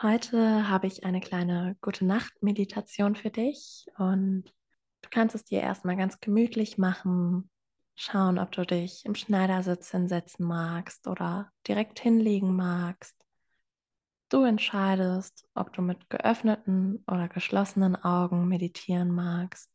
[0.00, 4.44] Heute habe ich eine kleine Gute-Nacht-Meditation für dich und
[5.02, 7.50] du kannst es dir erstmal ganz gemütlich machen.
[7.96, 13.16] Schauen, ob du dich im Schneidersitz hinsetzen magst oder direkt hinlegen magst.
[14.28, 19.68] Du entscheidest, ob du mit geöffneten oder geschlossenen Augen meditieren magst,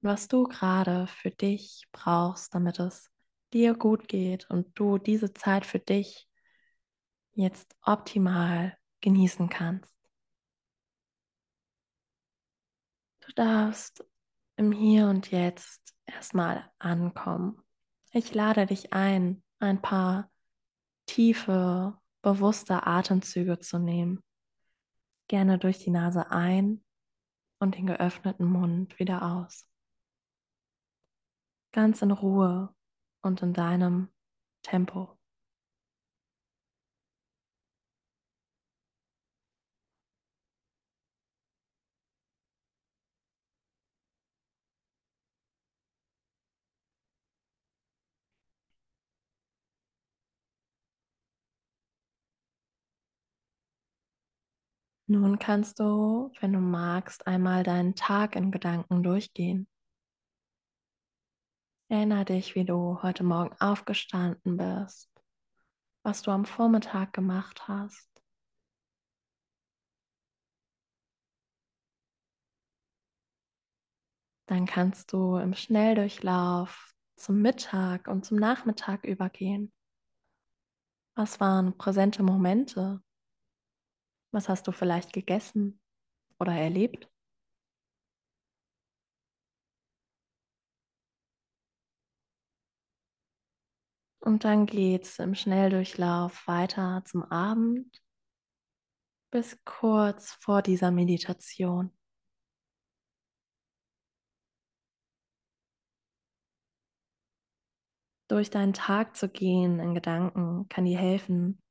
[0.00, 3.12] was du gerade für dich brauchst, damit es
[3.52, 6.28] dir gut geht und du diese Zeit für dich
[7.34, 9.92] jetzt optimal genießen kannst.
[13.20, 14.04] Du darfst
[14.56, 17.62] im Hier und Jetzt erstmal ankommen.
[18.12, 20.30] Ich lade dich ein, ein paar
[21.06, 24.22] tiefe, bewusste Atemzüge zu nehmen.
[25.28, 26.82] Gerne durch die Nase ein
[27.58, 29.68] und den geöffneten Mund wieder aus.
[31.72, 32.74] Ganz in Ruhe
[33.20, 34.08] und in deinem
[34.62, 35.17] Tempo.
[55.10, 59.66] Nun kannst du, wenn du magst, einmal deinen Tag in Gedanken durchgehen.
[61.88, 65.10] Erinnere dich, wie du heute Morgen aufgestanden bist,
[66.02, 68.06] was du am Vormittag gemacht hast.
[74.44, 79.72] Dann kannst du im Schnelldurchlauf zum Mittag und zum Nachmittag übergehen.
[81.14, 83.02] Was waren präsente Momente?
[84.30, 85.80] Was hast du vielleicht gegessen
[86.38, 87.08] oder erlebt?
[94.20, 98.02] Und dann geht's im Schnelldurchlauf weiter zum Abend
[99.30, 101.92] bis kurz vor dieser Meditation.
[108.28, 111.62] Durch deinen Tag zu gehen in Gedanken kann dir helfen,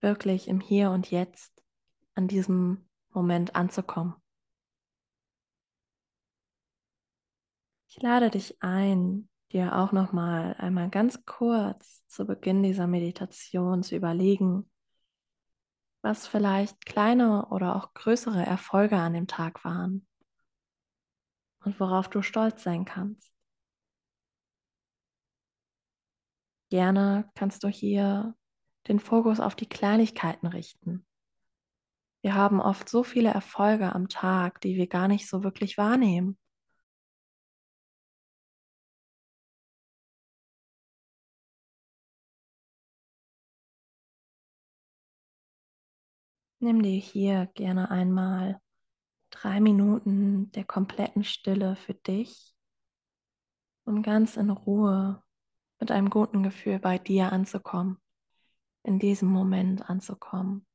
[0.00, 1.53] wirklich im Hier und Jetzt
[2.14, 4.14] an diesem Moment anzukommen.
[7.88, 13.82] Ich lade dich ein, dir auch noch mal einmal ganz kurz zu Beginn dieser Meditation
[13.84, 14.68] zu überlegen,
[16.02, 20.06] was vielleicht kleine oder auch größere Erfolge an dem Tag waren
[21.64, 23.32] und worauf du stolz sein kannst.
[26.68, 28.34] Gerne kannst du hier
[28.88, 31.06] den Fokus auf die Kleinigkeiten richten.
[32.24, 36.38] Wir haben oft so viele Erfolge am Tag, die wir gar nicht so wirklich wahrnehmen.
[46.60, 48.58] Nimm dir hier gerne einmal
[49.28, 52.54] drei Minuten der kompletten Stille für dich,
[53.84, 55.22] um ganz in Ruhe
[55.78, 57.98] mit einem guten Gefühl bei dir anzukommen,
[58.82, 60.66] in diesem Moment anzukommen.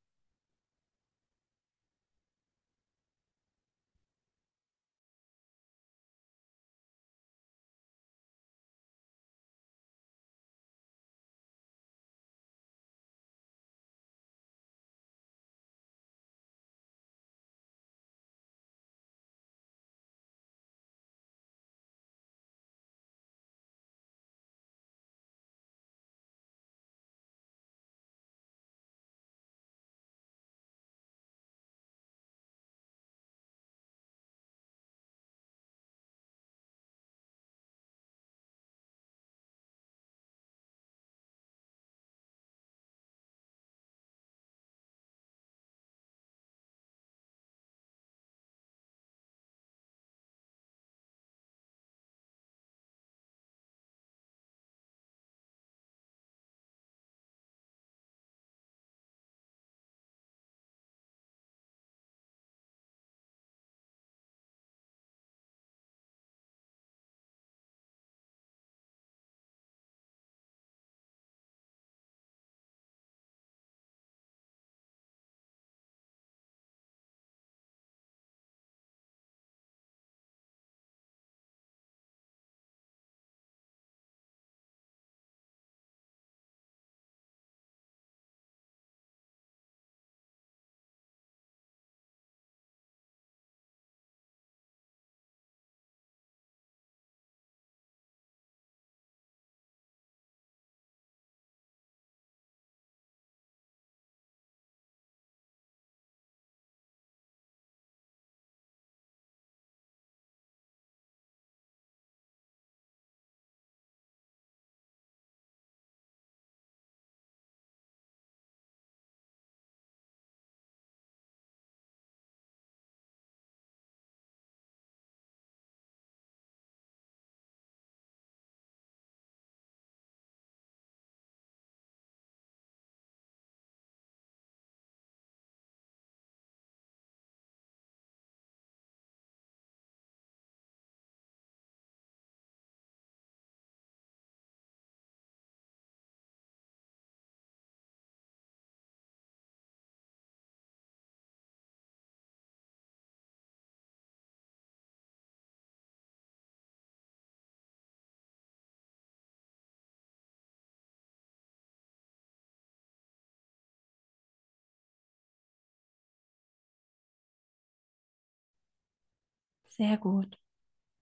[169.79, 170.37] Sehr gut.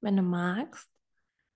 [0.02, 0.88] Wenn du magst,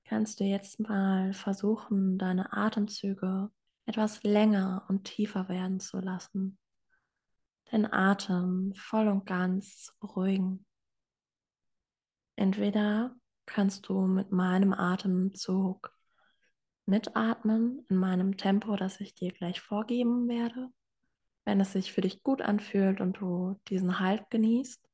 [0.06, 3.52] kannst du jetzt mal versuchen, deine Atemzüge
[3.86, 6.58] etwas länger und tiefer werden zu lassen.
[7.72, 10.66] Den Atem voll und ganz zu beruhigen.
[12.38, 13.16] Entweder
[13.46, 15.96] kannst du mit meinem Atemzug
[16.88, 20.70] mitatmen in meinem Tempo, das ich dir gleich vorgeben werde,
[21.46, 24.91] wenn es sich für dich gut anfühlt und du diesen Halt genießt.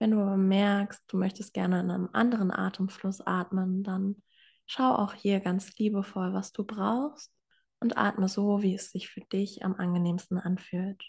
[0.00, 4.22] Wenn du aber merkst, du möchtest gerne in einem anderen Atemfluss atmen, dann
[4.64, 7.30] schau auch hier ganz liebevoll, was du brauchst
[7.80, 11.04] und atme so, wie es sich für dich am angenehmsten anfühlt.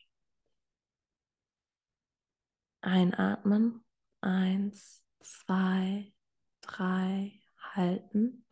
[2.82, 3.86] Einatmen.
[4.20, 6.14] Eins, zwei,
[6.60, 7.40] drei.
[7.74, 8.46] Halten.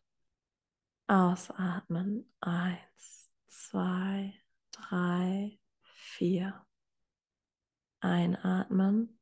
[1.07, 2.31] Ausatmen.
[2.39, 4.33] Eins, zwei,
[4.71, 6.65] drei, vier.
[7.99, 9.18] Einatmen.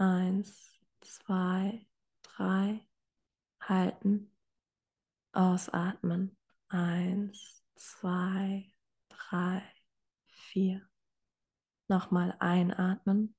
[0.00, 1.86] Eins, zwei,
[2.22, 2.80] drei.
[3.60, 4.34] Halten.
[5.32, 6.38] Ausatmen.
[6.68, 8.72] Eins, zwei,
[9.10, 9.62] drei,
[10.24, 10.88] vier.
[11.88, 13.36] Nochmal einatmen.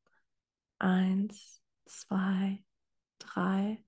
[0.78, 2.64] Eins, zwei,
[3.18, 3.84] drei.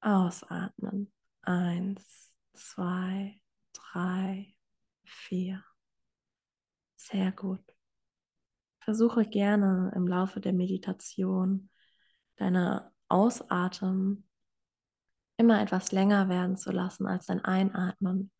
[0.00, 1.12] Ausatmen.
[1.42, 3.38] Eins, zwei,
[3.74, 4.56] drei,
[5.04, 5.62] vier.
[6.96, 7.77] Sehr gut.
[8.88, 11.68] Versuche gerne im Laufe der Meditation
[12.36, 14.26] deine Ausatmen
[15.36, 18.30] immer etwas länger werden zu lassen als dein Einatmen,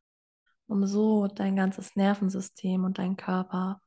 [0.67, 3.83] um so dein ganzes Nervensystem und dein Körper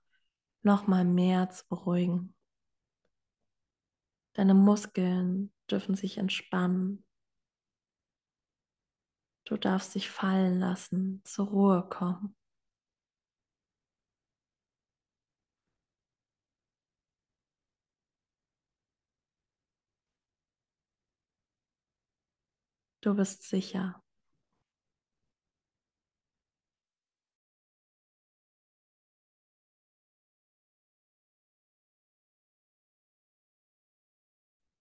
[0.62, 2.36] nochmal mehr zu beruhigen.
[4.34, 7.04] Deine Muskeln dürfen sich entspannen.
[9.46, 12.36] Du darfst dich fallen lassen, zur Ruhe kommen.
[23.02, 24.02] Du bist sicher.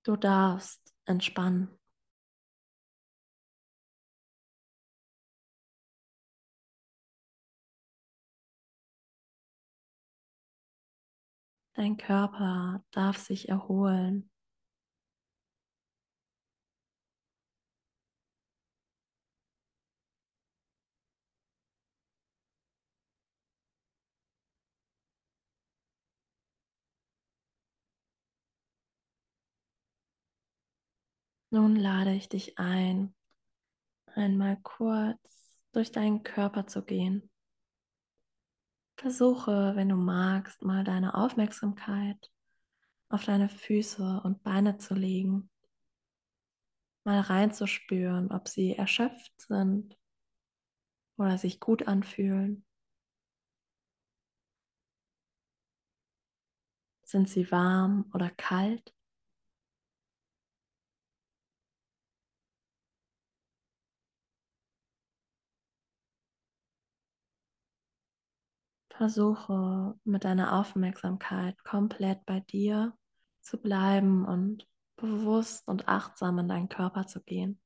[0.02, 1.68] Du darfst entspannen.
[11.74, 14.30] Dein Körper darf sich erholen.
[31.52, 33.12] Nun lade ich dich ein,
[34.06, 35.18] einmal kurz
[35.72, 37.28] durch deinen Körper zu gehen.
[38.96, 42.30] Versuche, wenn du magst, mal deine Aufmerksamkeit
[43.08, 45.50] auf deine Füße und Beine zu legen.
[47.02, 49.98] Mal reinzuspüren, ob sie erschöpft sind
[51.16, 52.64] oder sich gut anfühlen.
[57.02, 58.94] Sind sie warm oder kalt?
[69.00, 72.94] Versuche mit deiner Aufmerksamkeit komplett bei dir
[73.40, 77.58] zu bleiben und bewusst und achtsam in deinen Körper zu gehen.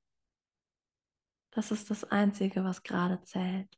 [1.50, 3.76] Das ist das Einzige, was gerade zählt.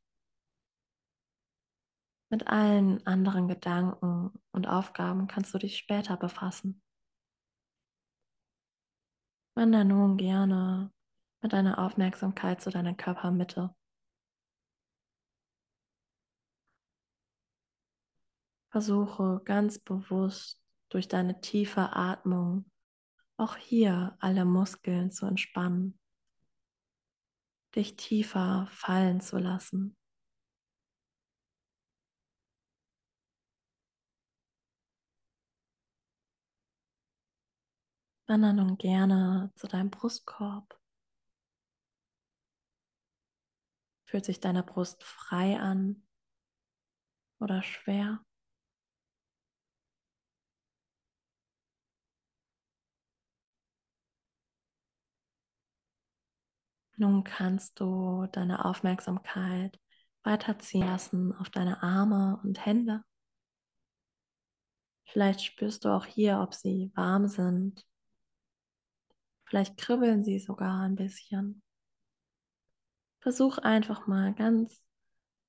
[2.29, 6.83] Mit allen anderen Gedanken und Aufgaben kannst du dich später befassen.
[9.55, 10.93] Wander nun gerne
[11.41, 13.75] mit deiner Aufmerksamkeit zu deiner Körpermitte.
[18.77, 22.71] Versuche ganz bewusst durch deine tiefe Atmung
[23.39, 25.99] auch hier alle Muskeln zu entspannen,
[27.75, 29.97] dich tiefer fallen zu lassen.
[38.27, 40.79] Wander nun gerne zu deinem Brustkorb.
[44.05, 46.07] Fühlt sich deine Brust frei an
[47.41, 48.26] oder schwer?
[56.97, 59.79] Nun kannst du deine Aufmerksamkeit
[60.23, 63.05] weiterziehen lassen auf deine Arme und Hände.
[65.05, 67.87] Vielleicht spürst du auch hier, ob sie warm sind.
[69.45, 71.63] Vielleicht kribbeln sie sogar ein bisschen.
[73.21, 74.83] Versuch einfach mal ganz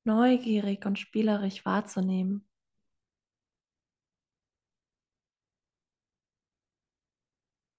[0.04, 2.48] neugierig und spielerisch wahrzunehmen.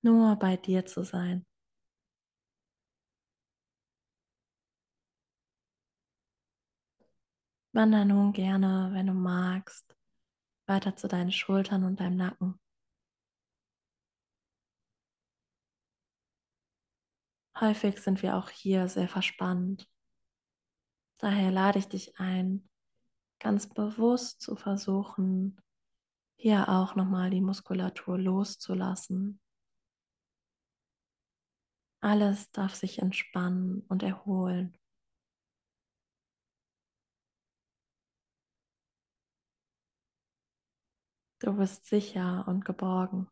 [0.03, 1.45] Nur bei dir zu sein.
[7.79, 9.97] Wander nun gerne, wenn du magst,
[10.67, 12.59] weiter zu deinen Schultern und deinem Nacken.
[17.61, 19.89] Häufig sind wir auch hier sehr verspannt.
[21.19, 22.69] Daher lade ich dich ein,
[23.39, 25.61] ganz bewusst zu versuchen,
[26.35, 29.41] hier auch nochmal die Muskulatur loszulassen.
[32.01, 34.78] Alles darf sich entspannen und erholen.
[41.40, 43.28] Du bist sicher und geborgen.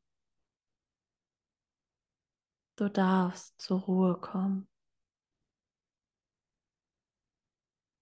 [2.76, 4.68] Du darfst zur Ruhe kommen.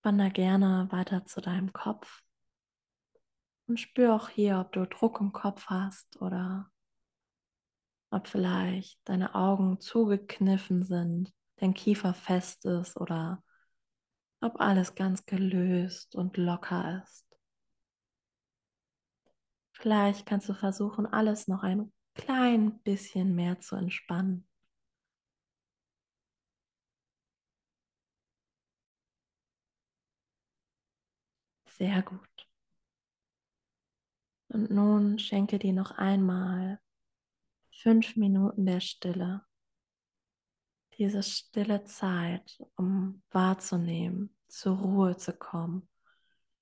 [0.03, 2.23] Wander gerne weiter zu deinem Kopf
[3.67, 6.71] und spür auch hier, ob du Druck im Kopf hast oder
[8.11, 13.43] ob vielleicht deine Augen zugekniffen sind, dein Kiefer fest ist oder
[14.41, 17.24] ob alles ganz gelöst und locker ist.
[19.85, 24.49] Vielleicht kannst du versuchen, alles noch ein klein bisschen mehr zu entspannen.
[31.67, 32.49] Sehr gut.
[34.49, 36.81] Und nun schenke dir noch einmal
[37.71, 39.45] fünf Minuten der Stille.
[40.97, 45.91] Diese stille Zeit, um wahrzunehmen, zur Ruhe zu kommen,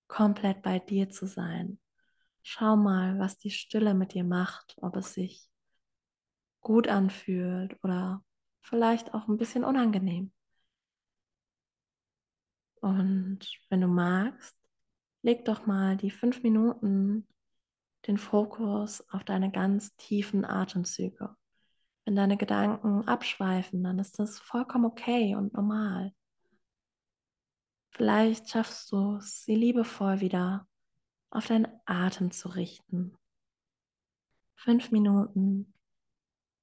[0.09, 1.79] komplett bei dir zu sein.
[2.43, 5.49] Schau mal, was die Stille mit dir macht, ob es sich
[6.61, 8.25] gut anfühlt oder
[8.61, 10.33] vielleicht auch ein bisschen unangenehm.
[12.81, 14.57] Und wenn du magst,
[15.23, 17.27] leg doch mal die fünf Minuten
[18.09, 21.37] den Fokus auf deine ganz tiefen Atemzüge.
[22.05, 26.13] Wenn deine Gedanken abschweifen, dann ist das vollkommen okay und normal.
[27.91, 30.67] Vielleicht schaffst du es, sie liebevoll wieder
[31.33, 33.17] auf deinen Atem zu richten.
[34.55, 35.73] Fünf Minuten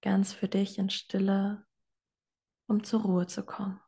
[0.01, 1.65] ganz für dich in Stille,
[2.67, 3.81] um zur Ruhe zu kommen.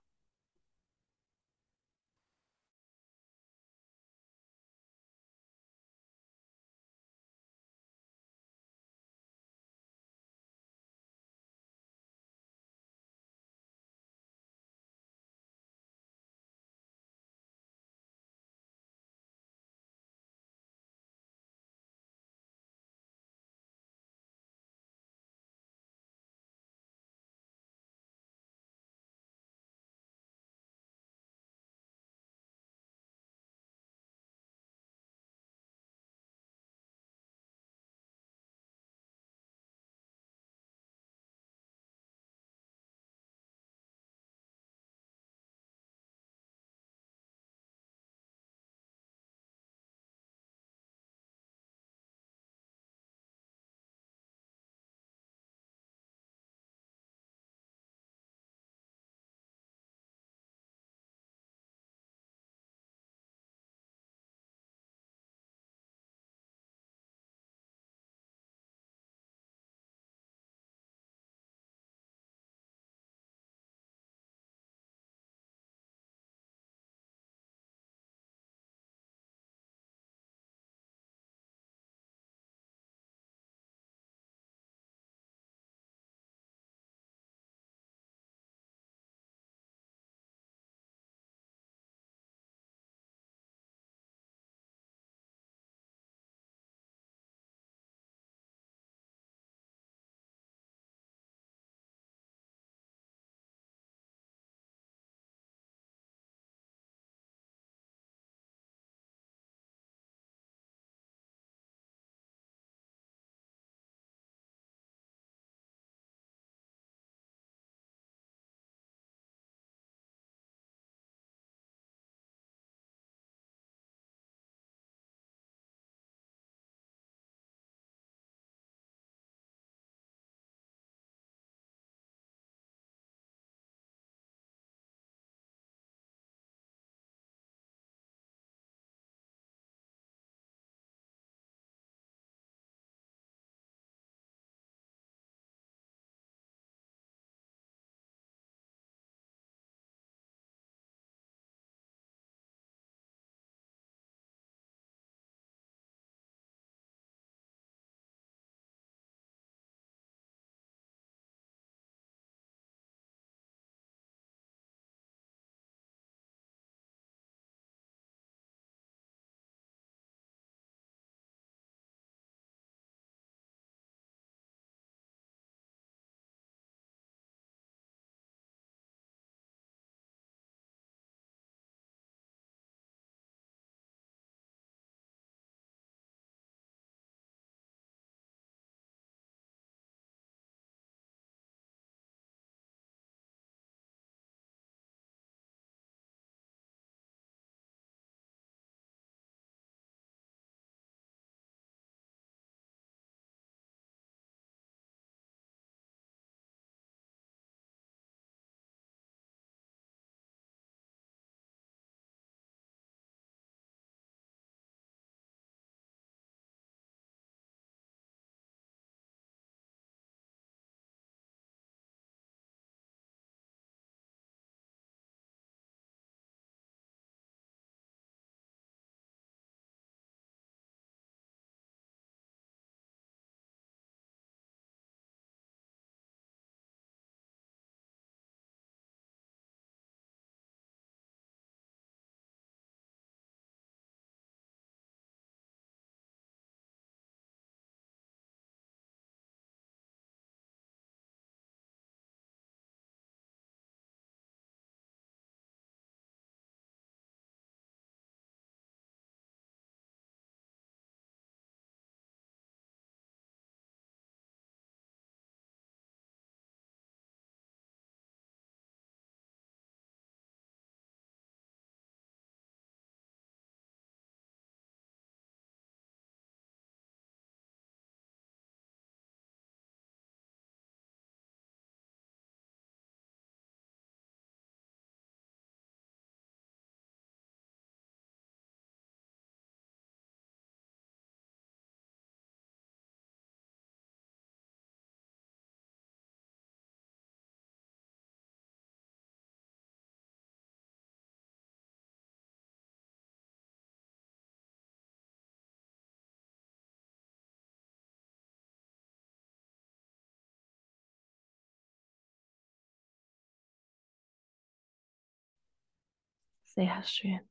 [316.54, 317.22] Sehr schön.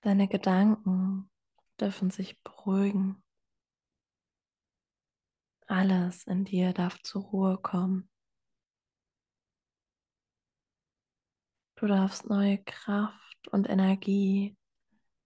[0.00, 1.30] Deine Gedanken
[1.78, 3.22] dürfen sich beruhigen.
[5.66, 8.08] Alles in dir darf zur Ruhe kommen.
[11.74, 14.56] Du darfst neue Kraft und Energie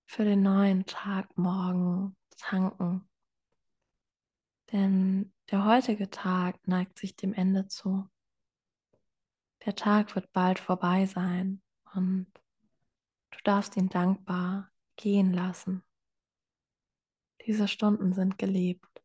[0.06, 3.08] für den neuen Tag morgen tanken.
[4.72, 8.10] Denn der heutige Tag neigt sich dem Ende zu.
[9.64, 11.62] Der Tag wird bald vorbei sein
[11.94, 12.26] und
[13.36, 15.82] du darfst ihn dankbar gehen lassen.
[17.46, 19.02] Diese Stunden sind gelebt.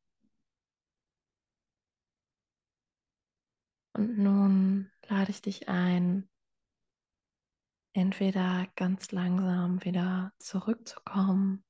[3.93, 6.29] Und nun lade ich dich ein,
[7.93, 11.63] entweder ganz langsam wieder zurückzukommen,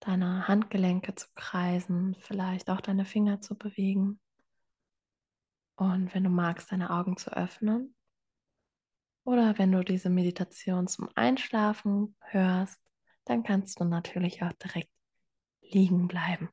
[0.00, 4.20] deine Handgelenke zu kreisen, vielleicht auch deine Finger zu bewegen.
[5.76, 7.94] Und wenn du magst, deine Augen zu öffnen.
[9.28, 12.80] Oder wenn du diese Meditation zum Einschlafen hörst,
[13.26, 14.88] dann kannst du natürlich auch direkt
[15.60, 16.48] liegen bleiben.